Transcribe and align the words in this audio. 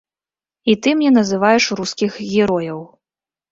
І 0.73 0.73
ты 0.85 0.93
мне 1.01 1.11
называеш 1.19 1.69
рускіх 1.81 2.19
герояў. 2.33 2.83